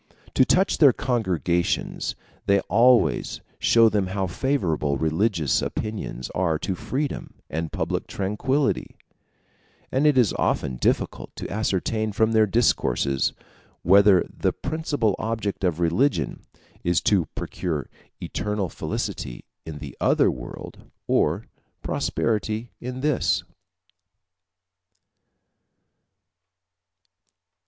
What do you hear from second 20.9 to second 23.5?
or prosperity in this.